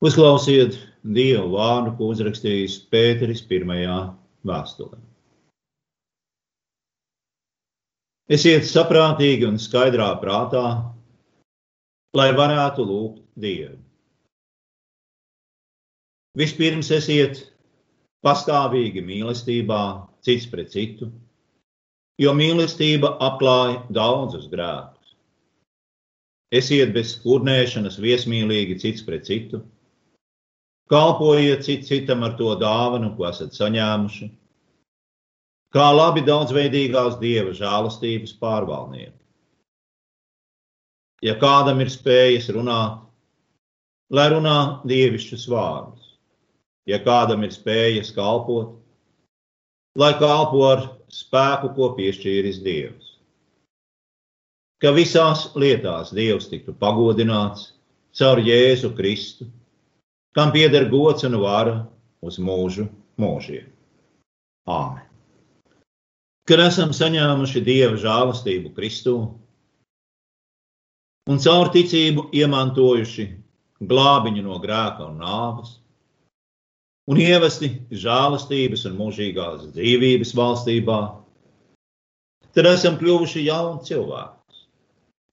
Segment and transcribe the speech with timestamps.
[0.00, 3.96] Uzklausiet Dievu vārdu, ko uzrakstījis Pēteris pirmajā
[4.48, 4.96] vēstulē.
[8.32, 10.62] Esiet saprātīgi un skaidrā prātā,
[12.16, 13.76] lai varētu lūgt Dievu.
[16.40, 17.42] Vispirms esiet
[18.24, 19.82] pastāvīgi mīlestībā,
[20.24, 21.10] cits pret citu,
[22.22, 25.12] jo mīlestība apklāja daudzus grēkus.
[26.56, 29.60] Esiet bez kurnēšanas viesmīlīgi cits pret citu
[30.90, 34.26] Kalpojiet cit citam ar to dāvanu, ko esat saņēmuši,
[35.70, 39.14] kā labi daudzveidīgās dieva žēlastības pārvaldnieki.
[41.22, 43.04] Ja kādam ir spējas runāt,
[44.10, 44.58] lai runā
[44.88, 46.16] dievišķus vārdus,
[46.90, 48.74] ja kādam ir spējas kalpot,
[49.94, 53.14] lai kalpo ar spēku, ko piešķīris Dievs.
[54.80, 57.74] Ka visās lietās Dievs tiktu pagodināts
[58.16, 59.46] caur Jēzu Kristu
[60.36, 61.76] kam pieder gods un vara
[62.22, 62.86] uz mūžu
[63.20, 63.68] mūžiem.
[64.70, 65.06] Āmen.
[66.48, 69.16] Kad esam saņēmuši Dieva žēlastību Kristū
[71.30, 73.26] un caur ticību iemantojuši
[73.90, 75.76] glābiņu no grēka un nāves,
[77.10, 80.98] un ievesti žēlastības un mūžīgās dzīvības valstībā,
[82.54, 84.60] tad esam kļuvuši jauni cilvēki,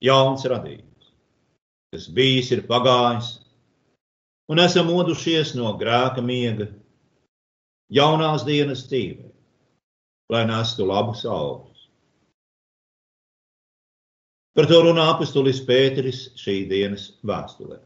[0.07, 1.11] jauns radījums,
[1.93, 3.37] kas bijis ir pagājis,
[4.51, 6.69] un esam modušies no grēka miega
[7.93, 9.27] jaunās dienas dzīvē,
[10.31, 11.83] lai nestu labus augļus.
[14.57, 17.77] Par to runā apustulis Pēteris šī dienas vēstulē.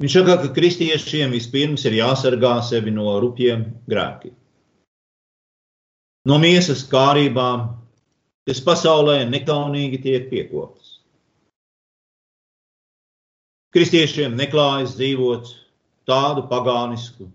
[0.00, 4.32] Viņš saka, ka kristiešiem vispirms ir jāsargā sevi no rupjiem grēkiem,
[6.30, 7.66] no miesas kārībām,
[8.48, 10.99] kas pasaulē nekaunīgi tiek piekoptas.
[13.70, 15.50] Kristiešiem neklājas dzīvot
[16.10, 17.28] tādu pagānisku,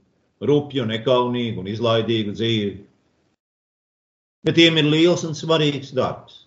[0.43, 2.73] rupju, nekaunīgu un izlaidīgu dzīvi,
[4.43, 6.41] bet tiem ir liels un svarīgs darbs.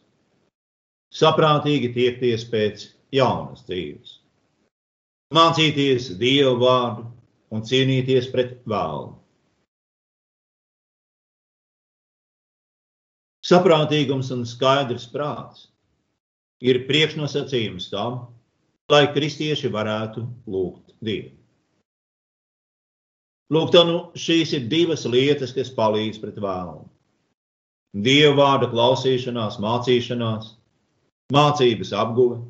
[1.09, 2.85] Saprātīgi tiekties pēc
[3.17, 4.19] jaunas dzīves,
[5.33, 7.09] mācīties Dievu vārdu
[7.57, 9.17] un cīnīties pret vēlnu.
[13.49, 15.71] Saprātīgums un skaidrs prāts
[16.61, 18.27] ir priekšnosacījums tam,
[18.93, 21.35] lai kristieši varētu lūgt Dievu.
[23.55, 26.85] Lūk, tā nu šīs ir divas lietas, kas palīdz pret vēlmu.
[28.05, 30.51] Dieva vārda klausīšanās, mācīšanās,
[31.33, 32.43] mācības apguve,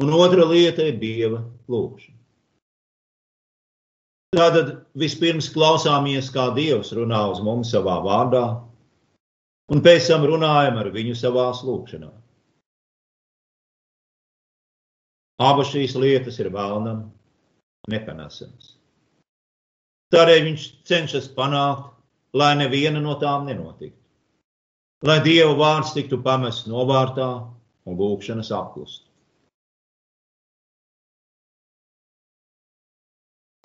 [0.00, 2.16] un otra lieta ir Dieva lūgšana.
[4.34, 8.44] Tātad vispirms klausāmies, kā Dievs runā uz mums savā vārdā,
[9.70, 12.23] un pēc tam runājam ar viņu savās lūgšanās.
[15.42, 17.08] Abas šīs lietas ir vēlnam
[17.90, 18.74] nepanesamas.
[20.14, 21.90] Tādēļ viņš cenšas panākt,
[22.34, 23.98] lai neviena no tām nenotiktu.
[25.04, 27.26] Lai Dieva vārds tiktu pamests novārtā
[27.84, 29.10] un lūkšanas apklustu.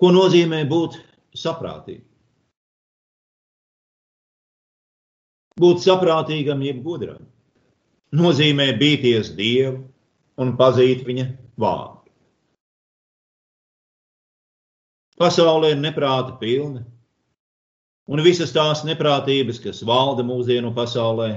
[0.00, 0.98] Ko nozīmē būt
[1.36, 2.06] saprātīgam?
[5.60, 7.26] Būt saprātīgam, jeb gudram,
[8.16, 9.82] nozīmē bīties Dievu
[10.40, 11.26] un pazīt viņa
[11.60, 12.00] vārdu.
[15.20, 16.80] Pasaulē ir neprāta pilna,
[18.08, 21.34] un visas tās neprātības, kas valda mūsdienu pasaulē,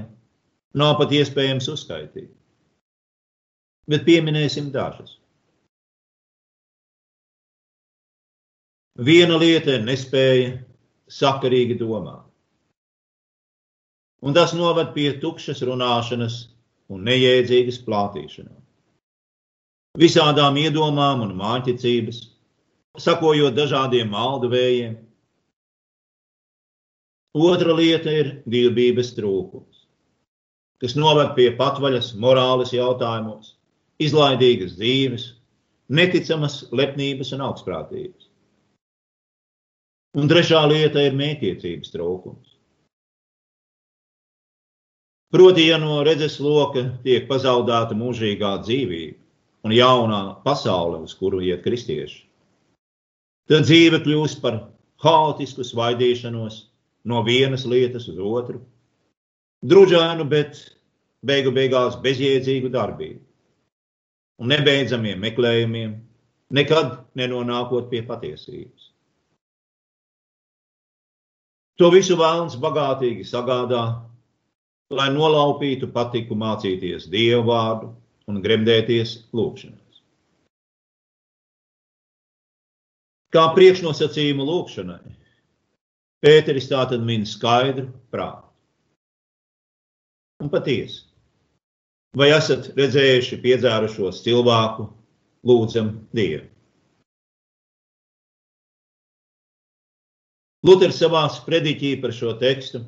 [0.79, 2.31] nav pat iespējams uzskaitīt.
[3.91, 5.17] Bet pieminēsim dažas.
[9.03, 10.55] Viena lieta ir nespēja
[11.11, 12.23] sakarīgi domāt.
[14.23, 16.45] Un tas noved pie tukšas runāšanas
[16.93, 18.62] un nejēdzīgas plātīšanās
[19.99, 22.21] visādām iedomām un māķicības,
[22.99, 24.97] sakojot dažādiem maldu vējiem.
[27.33, 29.85] Otra lieta ir dievbijības trūkums,
[30.81, 33.55] kas noved pie patvaļas morāles jautājumos,
[34.01, 35.31] izlaidīgas dzīves,
[35.89, 38.29] neticamas lepnības un augstprātības.
[40.13, 42.51] Un trešā lieta ir mētiecības trūkums.
[45.33, 49.22] Proti, ja no redzes loka tiek pazaudēta mūžīgā dzīvība,
[49.63, 52.23] un jaunā pasaule, uz kuru iet kristieši.
[53.49, 54.59] Tad dzīve kļūst par
[55.03, 56.59] haotisku svaidīšanos
[57.11, 58.61] no vienas lietas uz otru,
[59.63, 60.61] družainu, bet
[61.23, 63.21] beigu beigās bezjēdzīgu darbību
[64.43, 65.91] un nebeidzamiem meklējumiem,
[66.53, 68.89] nekad nenonākot pie patiesības.
[71.81, 73.83] To visu vēlams bagātīgi sagādā,
[74.93, 77.93] lai nolaupītu patiku mācīties dievu vārdu
[78.29, 80.01] un gremdēties lūgšanās.
[83.33, 85.01] Kā priekšnosacījumu lūkšanai,
[86.23, 88.47] Pēteris tātad min skaidru prātu.
[90.39, 91.01] Un patiesi,
[92.15, 94.87] vai esat redzējuši piedzērušos cilvēku,
[95.43, 96.47] lūdzam Dievu?
[100.63, 102.85] Luters savā sprediķī par šo tekstu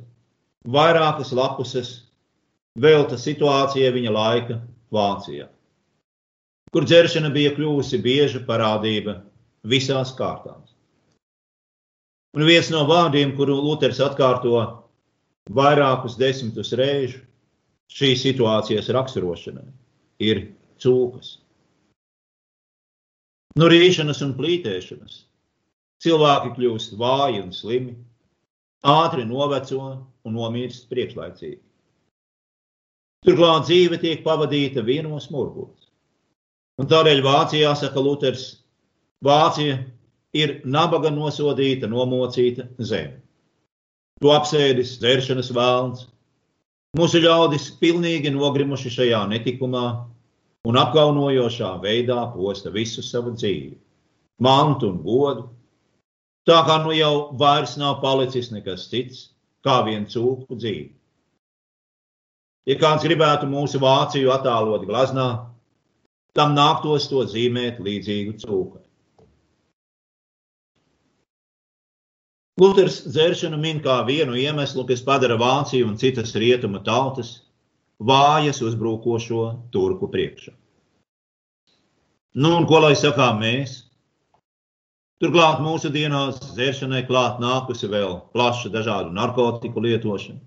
[0.71, 1.89] vairākas lapuses
[2.79, 4.61] velta situācijai viņa laika
[4.95, 5.49] Vācijā,
[6.73, 9.19] kur dzeršana bija kļuvusi bieža parādība
[9.67, 10.73] visās kārtās.
[12.35, 14.57] Un viens no vārdiem, kuru Luters atkārto
[15.55, 17.21] vairākus desmitus reižu
[17.95, 19.67] šīs situācijas raksturošanai,
[20.19, 20.41] ir
[20.81, 21.37] cūkas.
[23.55, 25.21] No rīšanas un plītēšanas
[26.03, 27.95] cilvēki kļūst vāji un slimi,
[28.83, 29.85] ātri noveco
[30.25, 31.61] un nomirst priekšlaicīgi.
[33.25, 35.89] Turklāt dzīve tiek pavadīta vienos murgos.
[36.77, 38.45] Un tādēļ Vācijā, saka Luters,
[39.25, 39.79] Vācija
[40.35, 43.21] ir nabaga nosodīta, nomocīta zeme.
[44.21, 46.05] To apsēdis dzeršanas vēlns.
[46.95, 49.85] Mūsu ļaudis pilnīgi nogrimuši šajā netikumā
[50.69, 53.73] un apkaunojošā veidā posta visu savu dzīvi,
[54.45, 55.47] mantu un godu.
[56.45, 59.25] Tā kā nu jau vairs nav palicis nekas cits,
[59.65, 60.93] kā vien cūku dzīve.
[62.65, 65.27] Ja kāds gribētu mūsu Vāciju attēlot glaznā,
[66.33, 68.81] tam nāktos to zīmēt līdzīgu cūkai.
[72.61, 77.41] Luters dzēršanu min kā vienu iemeslu, kas padara Vāciju un citas rietumu tautas
[77.99, 79.41] vājas uzbrukošo
[79.71, 80.53] turku priekšā.
[82.35, 83.83] Nu, un ko lai sakām mēs?
[85.23, 90.41] Turklāt mūsu dienās dzēršanai klāt nākusi vēl plaša dažādu narkotiku lietošana.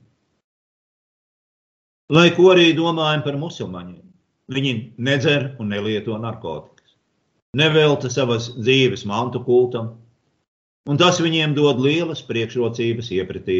[2.09, 4.05] Lai ko arī domājam par musulmaņiem,
[4.55, 4.73] viņi
[5.05, 6.95] nedzer un nelieto narkotikas,
[7.61, 9.91] nevelta savas dzīves mantu kultam,
[10.89, 13.59] un tas viņiem dod lielas priekšrocības iepratī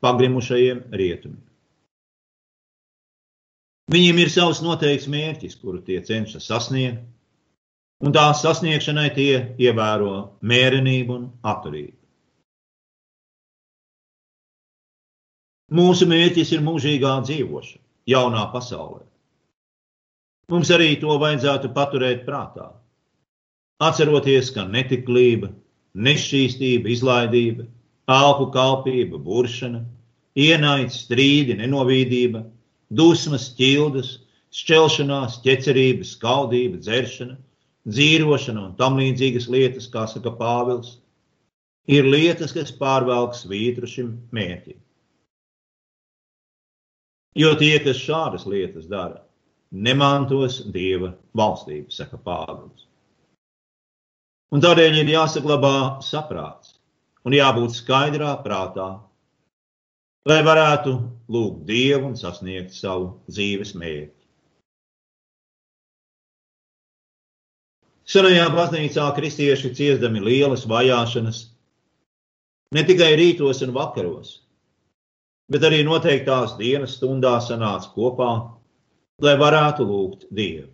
[0.00, 1.42] pagrimušajiem rietumiem.
[3.92, 7.02] Viņiem ir savs noteikts mērķis, kuru tie cenšas sasniegt,
[8.00, 12.01] un tā sasniegšanai tie ievēro mērenību un atturību.
[15.72, 17.80] Mūsu mērķis ir mūžīgā dzīvošana,
[18.12, 19.06] jaunā pasaulē.
[20.52, 22.66] Mums arī to vajadzētu paturēt prātā.
[23.80, 25.48] Atceroties, ka netiklība,
[25.96, 27.64] nešķīstība, izlaidība,
[28.10, 29.80] alku kalpība, buršana,
[30.36, 32.44] ienaids, strīdi, nenovīdība,
[32.92, 34.12] dusmas, ķildas,
[34.52, 37.38] šķelšanās, ķecerība, skaudība, dzeršana,
[37.88, 40.98] dzīvošana un tam līdzīgas lietas, kā saka Pāvils,
[41.88, 44.76] ir lietas, kas pārvelk svītru šim mērķim.
[47.38, 49.22] Jo tie, kas šādas lietas dara,
[49.72, 52.88] nemantos dieva valstību, saka Pāvils.
[54.52, 56.74] Un tādēļ ir jāsaglabā saprāts
[57.24, 58.90] un jābūt skaidrā prātā,
[60.28, 60.92] lai varētu
[61.32, 64.18] lūgt dievu un sasniegt savu dzīves mērķi.
[68.12, 71.46] Senajā baznīcā kristieši ciestami lielas vajāšanas
[72.76, 74.41] ne tikai rītos un vakaros,
[75.52, 78.30] bet arī noteiktās dienas stundās sanāca kopā,
[79.22, 80.70] lai varētu lūgt Dievu.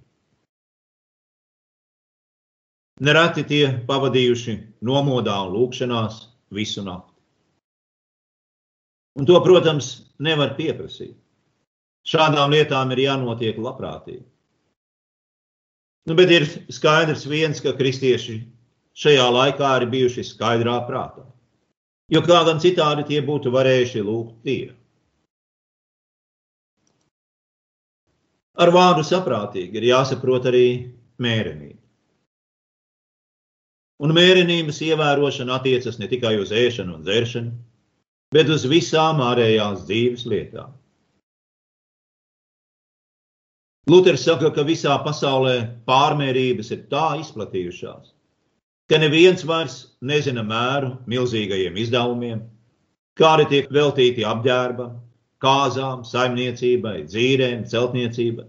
[3.02, 6.18] Nereti tie pavadījuši nomodā un lūkšanās
[6.54, 7.14] visu nakti.
[9.18, 9.90] Un to, protams,
[10.22, 11.14] nevar pieprasīt.
[12.06, 14.24] Šādām lietām ir jānotiek labprātīgi.
[16.08, 18.38] Nu, bet ir skaidrs viens, ka kristieši
[18.98, 21.26] šajā laikā ir bijuši skaidrā prātā
[22.08, 24.74] jo kā gan citādi tie būtu varējuši lūgt Dievu.
[28.58, 30.66] Ar vārdu saprātīgi ir jāsaprot arī
[31.22, 31.78] mērenība.
[34.02, 37.54] Un mērenības ievērošana attiecas ne tikai uz ēšanu un dzeršanu,
[38.34, 40.74] bet uz visām ārējās dzīves lietām.
[43.88, 45.56] Luters saka, ka visā pasaulē
[45.88, 48.12] pārmērības ir tā izplatījušās,
[48.90, 52.42] ka neviens vairs nezina mēru milzīgajiem izdevumiem,
[53.18, 54.98] kā arī tiek veltīti apģērbam,
[55.44, 58.46] kāzām, saimniecībai, dzīrēm, celtniecībai.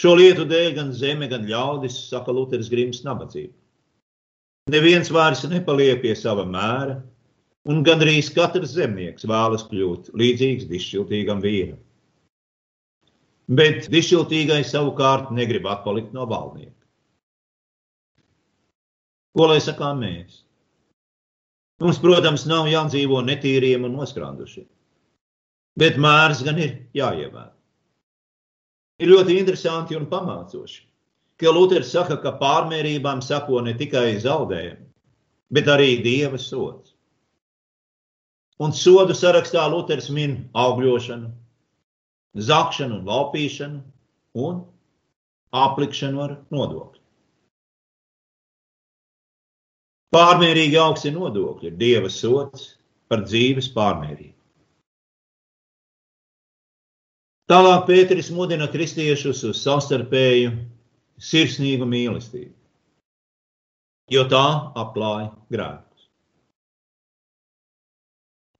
[0.00, 3.52] Šo lietu dēļ gan zeme, gan ļaudis, saka Luters, grims nabadzību.
[4.70, 7.00] Neviens vairs nepaliek pie sava mēra,
[7.68, 11.80] un gandrīz katrs zemnieks vēlas kļūt līdzīgs dišķiltīgam vīram.
[13.50, 16.76] Bet dišķiltīgais savukārt negrib atpalikt no valdnieka.
[19.34, 20.42] Ko lai sakām mēs?
[21.80, 24.66] Mums, protams, nav jādzīvo netīriem un noskrāndušiem,
[25.80, 27.54] bet mērs gan ir jāievēro.
[29.00, 30.82] Ir ļoti interesanti un pamācoši,
[31.40, 34.84] ka Luters saka, ka pārmērībām sako ne tikai zaudējumi,
[35.56, 36.92] bet arī dieva sots.
[38.60, 41.30] Un sodu sarakstā Luters min augļošanu,
[42.36, 43.80] zakšanu un laupīšanu
[44.44, 44.60] un
[45.56, 47.00] aplikšanu ar nodokli.
[50.12, 52.74] Pārmērīgi augsti nodokļi ir dieva sots
[53.08, 54.39] par dzīves pārmērību.
[57.50, 60.52] Tālāk Pēteris mudina kristiešus uz savstarpēju
[61.18, 62.52] sirsnīgu mīlestību,
[64.14, 64.44] jo tā
[64.78, 66.06] apklāja grēkus.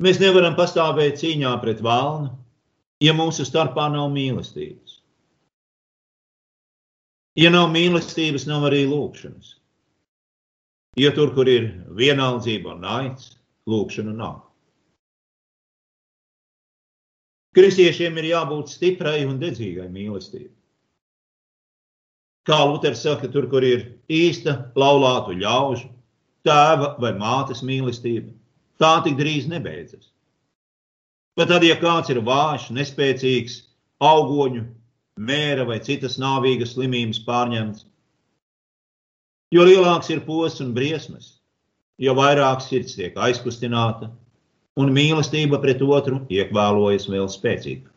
[0.02, 2.32] Mēs nevaram pastāvēt cīņā pret vēlnu,
[3.06, 4.98] ja mūsu starpā nav mīlestības.
[7.38, 9.54] Ja nav mīlestības, nav arī lūkšanas.
[10.98, 13.36] Ja tur, kur ir vienaldzība un naids,
[13.70, 14.49] lūkšana nav.
[17.56, 20.54] Kristiešiem ir jābūt stiprai un dedzīgai mīlestībai.
[22.46, 25.90] Kā Luters saka, tur, kur ir īsta laulātu ļaužu,
[26.46, 28.30] tēva vai mātes mīlestība,
[28.80, 30.12] tā tik drīz nebeidzas.
[31.36, 33.58] Pat tad, ja kāds ir vājš, nespēcīgs,
[34.00, 34.64] augoņu,
[35.20, 37.84] mēra vai citas nāvīgas slimības pārņemts,
[39.52, 41.34] jo lielāks ir posts un briesmas,
[42.00, 44.10] jo vairāk sirds tiek aizkustināta,
[44.78, 47.88] un mīlestība pret otru iekvēlojas vēl spēcīgāk.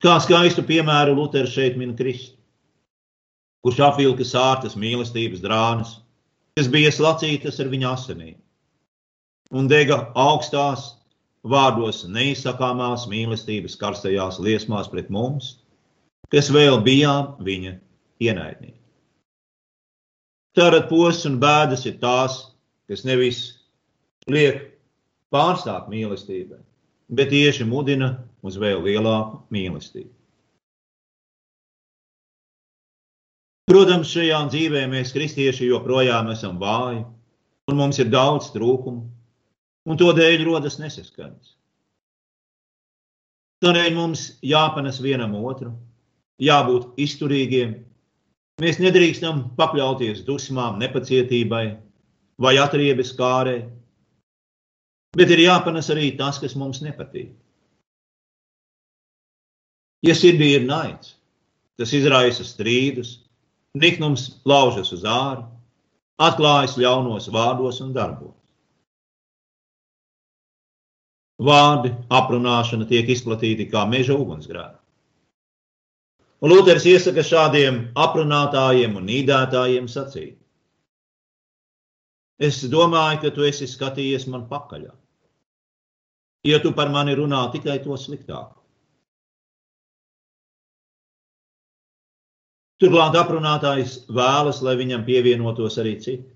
[0.00, 2.38] Kā skaistu piemēru Luters šeit min Kristu,
[3.60, 5.98] kurš apvilka sārtas mīlestības drānas,
[6.56, 8.38] kas bija slacītas ar viņa asinīm,
[9.52, 10.94] un dega augstās
[11.44, 15.58] vārdos neizsakāmās mīlestības karstajās liesmās pret mums,
[16.32, 17.76] kas vēl bijām viņa
[18.24, 18.78] ienaidnieki.
[20.56, 22.40] Tātad posms un bēdas ir tās,
[22.90, 23.40] kas nevis
[24.30, 24.64] liek
[25.30, 26.58] pārstāt mīlestībai,
[27.14, 30.10] bet tieši mudina uz vēl lielāku mīlestību.
[33.70, 37.04] Protams, šajā dzīvē mēs, kristieši, joprojām esam vāji,
[37.70, 39.04] un mums ir daudz trūkumu,
[39.86, 41.52] un to dēļ rodas nesaskaņas.
[43.62, 45.70] Tādēļ mums jāpanes vienam otru,
[46.42, 47.76] jābūt izturīgiem.
[48.60, 51.64] Mēs nedrīkstam pakļauties dusmām, nepacietībai,
[52.40, 53.60] vai atriebis kārē.
[55.16, 57.32] Bet ir jāpanes arī tas, kas mums nepatīk.
[60.06, 61.16] Ja sirdī ir naids,
[61.76, 63.18] tas izraisa strīdus,
[63.76, 65.44] niknums laužas uz āru,
[66.20, 68.36] atklājas ļaunos vārdos un darbos.
[71.40, 74.76] Vārdi aprunāšana tiek izplatīti kā meža ugunsgrēki.
[76.40, 80.36] Un Luters iesaka šādiem aprunātājiem un nīdētājiem sacīt:
[82.40, 84.94] Es domāju, ka tu esi skatījies man pakaļā.
[86.48, 88.56] Ja tu par mani runā tikai to sliktāku.
[92.80, 96.30] Turklāt aprunātājs vēlas, lai viņam pievienotos arī citi.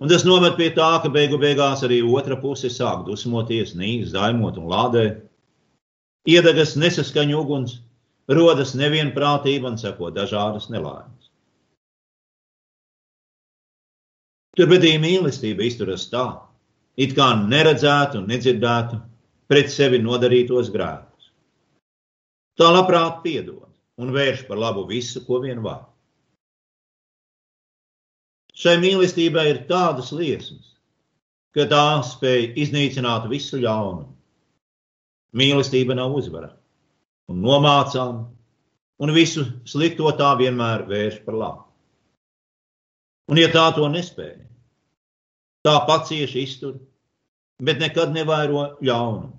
[0.00, 4.56] Un tas noved pie tā, ka beigu beigās arī otra puse sāk dusmoties, nīst, zaimot
[4.58, 5.20] un lādēt.
[6.26, 7.76] Iedegas nesaskaņu uguns,
[8.32, 11.13] rodas nevienprātība un seko dažādas nelaimes.
[14.54, 16.24] Turpretī mīlestība izturas tā,
[16.94, 19.00] it kā neredzētu un nedzirdētu
[19.50, 21.32] pret sevi nodarītos grēkus.
[22.54, 23.66] Tā labprāt piedod
[23.98, 25.82] un vērš par labu visu, ko vien var.
[28.54, 30.76] Šai mīlestībai ir tādas liesmas,
[31.54, 34.12] ka tā spēj iznīcināt visu ļaunumu.
[35.34, 36.52] Mīlestība nav uzvara
[37.26, 38.22] un nomācām,
[39.02, 41.63] un visu slikto tā vienmēr vērš par labu.
[43.30, 44.42] Un, ja tā to nespēja,
[45.64, 46.76] tā pacieši iztur,
[47.64, 49.32] bet nekad nevairo ļaunumu.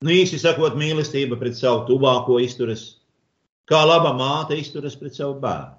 [0.00, 2.84] Nu, īsi sakot, mīlestība pret savu tuvāko izturas,
[3.68, 5.76] kā laba māte izturas pret savu bērnu.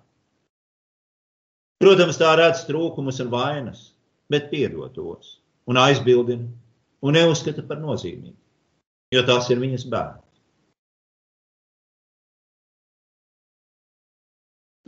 [1.81, 3.87] Protams, tā redz trūkumus un vainas,
[4.29, 6.45] bet piedod tos un aizbildina
[7.01, 8.37] un neuzskata par nozīmīgu,
[9.15, 10.30] jo tas ir viņas bērns.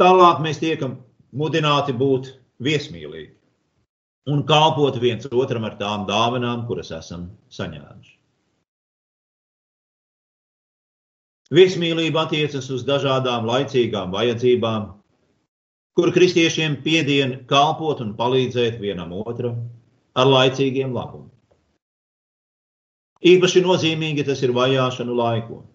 [0.02, 0.98] Tālāk mēs tiekam
[1.38, 2.34] mudināti būt
[2.64, 3.34] viesmīlīgi
[4.34, 8.14] un kalpot viens otram ar tām dāvanām, kuras esam saņēmuši.
[11.54, 14.88] Viesmīlība attiecas uz dažādām laicīgām vajadzībām,
[15.94, 19.60] kur kristiešiem piedien kalpot un palīdzēt vienam otram
[20.18, 21.30] ar laicīgiem labumiem.
[23.24, 25.73] Īpaši nozīmīgi tas ir vajāšanu laikos.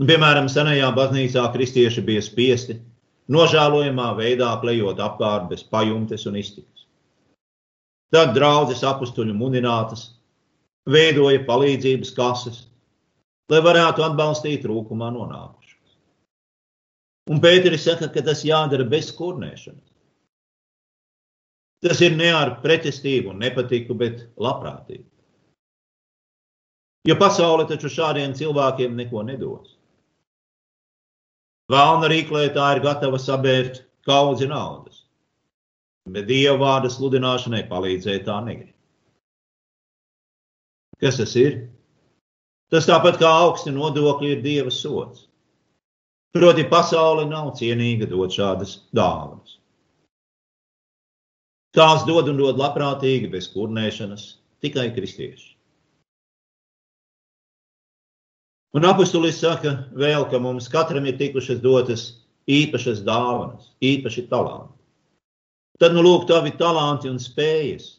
[0.00, 2.78] Piemēram, senajā baznīcā kristieši bija spiesti
[3.32, 6.86] nožēlojamā veidā klejot apkārt bez pajumtes un iztikas.
[8.12, 10.08] Tad draudzes apstuļu mudinātas
[10.88, 12.62] veidoja palīdzības kases,
[13.52, 15.96] lai varētu atbalstīt trūkumā nonākušos.
[17.30, 19.88] Un Pēteris saka, ka tas jādara bez kurnēšanas.
[21.82, 25.04] Tas ir ne ar pretestību un nepatiku, bet labprātīgi.
[27.08, 29.76] Jo pasaule taču šādiem cilvēkiem neko nedos.
[31.70, 35.04] Vēlna rīklētā ir gatava sabērt kaudzi naudas,
[36.10, 38.74] bet Dieva vārda sludināšanai palīdzēt tā negrib.
[41.02, 41.68] Kas tas ir?
[42.72, 45.28] Tas tāpat kā augsti nodokļi ir Dieva sots.
[46.32, 49.58] Proti, pasaule nav cienīga dot šādas dāvanas.
[51.76, 54.24] Tās dod un dod labprātīgi, bez kurnēšanas,
[54.64, 55.51] tikai kristieši.
[58.72, 62.06] Un apustulis saka vēl, ka mums katram ir tikušas dotas
[62.48, 64.72] īpašas dāvanas, īpaši talanti.
[65.82, 67.98] Tad, nu, lūk, tavi talanti un spējas,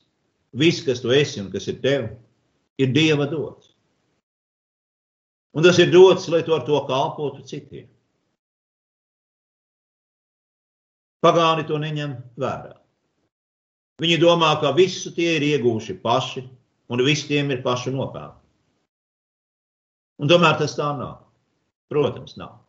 [0.58, 2.10] viss, kas tu esi un kas ir tev,
[2.82, 3.74] ir Dieva dots.
[5.54, 7.90] Un tas ir dots, lai tu ar to kalpotu citiem.
[11.24, 12.74] Pagāni to neņem vērā.
[14.02, 16.48] Viņi domā, ka visu tie ir iegūši paši,
[16.90, 18.43] un visiem ir pašu nopelni.
[20.22, 21.24] Un tomēr tas tā nav.
[21.92, 22.60] Protams, nav.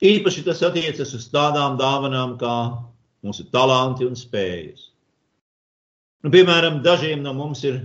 [0.00, 2.54] Īpaši tas attiecas uz tādām dāvanām kā
[3.24, 4.86] mūsu talanti un spējas.
[6.24, 7.82] Nu, piemēram, dažiem no mums ir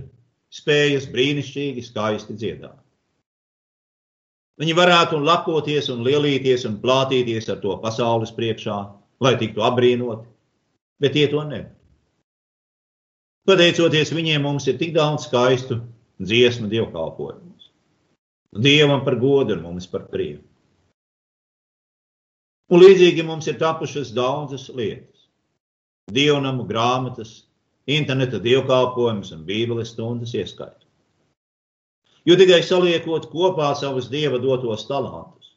[0.52, 2.76] spējas brīnišķīgi, skaisti dziedāt.
[4.56, 8.76] Viņi varētu lepoties un lielīties un plātīties ar to pasaules priekšā,
[9.20, 10.24] lai tiktu apbrīnoti,
[11.00, 11.74] bet tie to nevar.
[13.46, 15.78] Pateicoties viņiem, mums ir tik daudz skaistu
[16.18, 17.45] dziesmu dievkalpojumus.
[18.52, 20.44] Dievam par godu un mums par prieku.
[22.70, 25.28] Un līdzīgi mums ir tapušas daudzas lietas.
[26.10, 27.46] Dievnamu grāmatas,
[27.86, 30.86] interneta dievkalpojumus un bībeles stundas ieskaitot.
[32.26, 35.52] Jo tikai saliekot kopā savus dieva dotos talantus,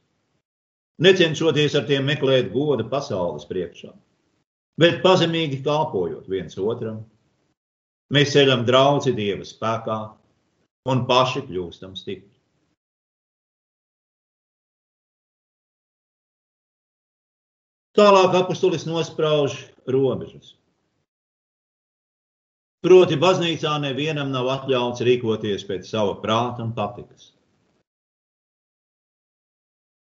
[1.02, 3.89] necenšoties ar tiem meklēt godu pasaules priekšā,
[4.78, 7.02] bet pazemīgi kalpojot viens otram,
[8.13, 9.99] mēs ceļam draugi dieva spēkā
[10.93, 12.38] un paši kļūstam stipri.
[17.97, 19.56] Tālāk apustulis nosprauž
[19.89, 20.54] robežas.
[22.86, 27.34] Proti, baznīcā nevienam nav atļauts rīkoties pēc sava prāta un patikas.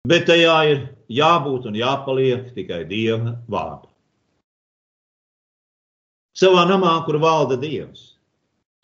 [0.10, 0.82] Bet tajā ir
[1.14, 3.88] jābūt un jāpaliek tikai Dieva vārdā.
[6.40, 8.10] Savā namā, kur valda Dievs,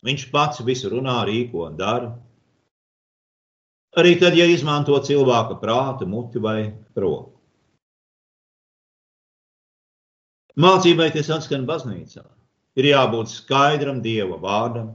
[0.06, 2.12] Viņš pats visu runā, rīko un dara.
[3.96, 7.35] Arī tad, ja izmanto cilvēka prātu, muti vai roku.
[10.56, 12.22] Mācībai, kas atskan baznīcā,
[12.80, 14.94] ir jābūt skaidram Dieva vārdam,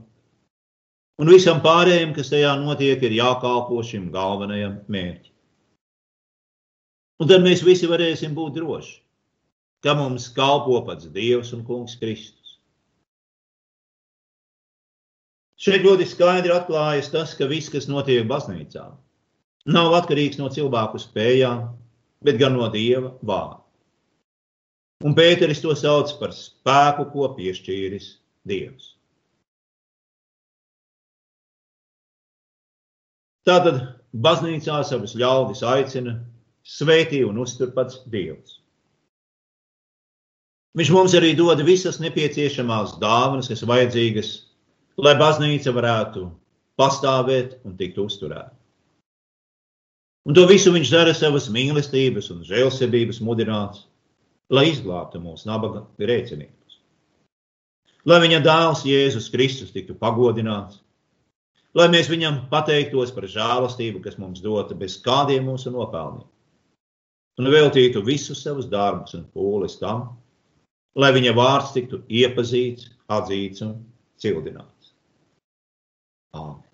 [1.22, 5.30] un visam pārējiem, kas tajā notiek, ir jākalpo šim galvenajam mērķim.
[7.22, 8.96] Un tad mēs visi varēsim būt droši,
[9.86, 12.56] ka mums kalpo pats Dievs un Kungs Kristus.
[15.62, 18.88] Šeit ļoti skaidri atklājas tas, ka viss, kas notiek baznīcā,
[19.70, 21.68] nav atkarīgs no cilvēku spējām,
[22.26, 23.61] bet gan no Dieva vārda.
[25.02, 28.08] Un Pēteris to sauc par spēku, ko piešķīris
[28.46, 28.92] Dievs.
[33.42, 33.80] Tātad
[34.14, 36.20] baznīcā savus ļaudis aicina
[36.62, 38.60] svētī un uztur pats Dievs.
[40.78, 44.30] Viņš mums arī dod visas nepieciešamās dāvanas, kas vajadzīgas,
[45.02, 46.28] lai baznīca varētu
[46.80, 48.54] pastāvēt un tikt uzturēta.
[50.22, 53.88] Un to visu viņš dara savas mīlestības un žēlsirdības mudināts
[54.50, 56.78] lai izglābtu mūsu nabaga grēciniekus.
[58.08, 60.80] Lai viņa dēls Jēzus Kristus tiktu pagodināts,
[61.78, 66.26] lai mēs viņam pateiktos par žēlastību, kas mums dota bez kādiem mūsu nopelniem,
[67.38, 70.08] un veltītu visus savus darbus un pūles tam,
[70.98, 73.78] lai viņa vārds tiktu iepazīts, atzīts un
[74.20, 74.92] cildināts.
[76.34, 76.71] Āmen.